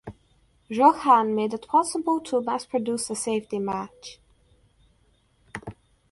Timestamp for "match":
3.59-4.17